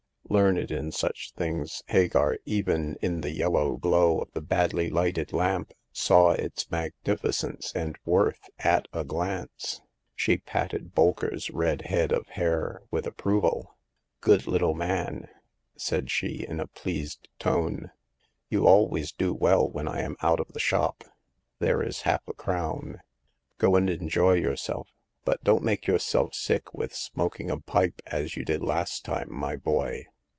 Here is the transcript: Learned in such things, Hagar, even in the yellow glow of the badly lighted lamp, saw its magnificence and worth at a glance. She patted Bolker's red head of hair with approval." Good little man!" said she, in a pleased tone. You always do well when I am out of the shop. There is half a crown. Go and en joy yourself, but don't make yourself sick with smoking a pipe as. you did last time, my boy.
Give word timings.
Learned 0.29 0.71
in 0.71 0.93
such 0.93 1.33
things, 1.33 1.83
Hagar, 1.87 2.37
even 2.45 2.95
in 3.01 3.19
the 3.19 3.31
yellow 3.31 3.75
glow 3.75 4.19
of 4.21 4.31
the 4.31 4.39
badly 4.39 4.89
lighted 4.89 5.33
lamp, 5.33 5.73
saw 5.91 6.31
its 6.31 6.71
magnificence 6.71 7.69
and 7.75 7.97
worth 8.05 8.49
at 8.57 8.87
a 8.93 9.03
glance. 9.03 9.81
She 10.15 10.37
patted 10.37 10.95
Bolker's 10.95 11.49
red 11.51 11.81
head 11.81 12.13
of 12.13 12.25
hair 12.27 12.81
with 12.89 13.05
approval." 13.05 13.75
Good 14.21 14.47
little 14.47 14.73
man!" 14.73 15.27
said 15.75 16.09
she, 16.09 16.45
in 16.47 16.61
a 16.61 16.67
pleased 16.67 17.27
tone. 17.37 17.91
You 18.47 18.65
always 18.65 19.11
do 19.11 19.33
well 19.33 19.69
when 19.69 19.85
I 19.89 19.99
am 19.99 20.15
out 20.21 20.39
of 20.39 20.53
the 20.53 20.61
shop. 20.61 21.03
There 21.59 21.83
is 21.83 22.03
half 22.03 22.25
a 22.25 22.33
crown. 22.33 23.01
Go 23.57 23.75
and 23.75 23.89
en 23.89 24.07
joy 24.07 24.35
yourself, 24.35 24.87
but 25.25 25.43
don't 25.43 25.61
make 25.65 25.87
yourself 25.87 26.33
sick 26.33 26.73
with 26.73 26.95
smoking 26.95 27.51
a 27.51 27.59
pipe 27.59 28.01
as. 28.05 28.37
you 28.37 28.45
did 28.45 28.63
last 28.63 29.03
time, 29.03 29.27
my 29.29 29.57
boy. 29.57 30.05